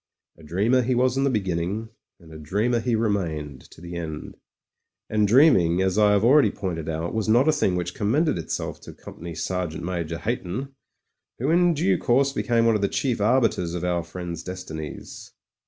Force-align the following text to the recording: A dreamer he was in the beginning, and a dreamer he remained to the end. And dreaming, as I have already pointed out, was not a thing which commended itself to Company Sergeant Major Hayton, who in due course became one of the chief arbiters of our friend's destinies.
A 0.35 0.41
dreamer 0.41 0.81
he 0.81 0.95
was 0.95 1.15
in 1.15 1.25
the 1.25 1.29
beginning, 1.29 1.89
and 2.19 2.33
a 2.33 2.39
dreamer 2.39 2.79
he 2.79 2.95
remained 2.95 3.69
to 3.69 3.81
the 3.81 3.95
end. 3.95 4.35
And 5.11 5.27
dreaming, 5.27 5.79
as 5.83 5.95
I 5.95 6.13
have 6.13 6.23
already 6.23 6.49
pointed 6.49 6.89
out, 6.89 7.13
was 7.13 7.29
not 7.29 7.47
a 7.47 7.51
thing 7.51 7.75
which 7.75 7.93
commended 7.93 8.39
itself 8.39 8.81
to 8.81 8.93
Company 8.93 9.35
Sergeant 9.35 9.83
Major 9.83 10.17
Hayton, 10.17 10.73
who 11.37 11.51
in 11.51 11.75
due 11.75 11.99
course 11.99 12.33
became 12.33 12.65
one 12.65 12.73
of 12.73 12.81
the 12.81 12.87
chief 12.89 13.21
arbiters 13.21 13.75
of 13.75 13.83
our 13.83 14.01
friend's 14.03 14.41
destinies. 14.41 15.33